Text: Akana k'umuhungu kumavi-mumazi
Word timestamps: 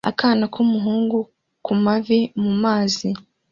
Akana 0.09 0.45
k'umuhungu 0.53 1.17
kumavi-mumazi 1.65 3.09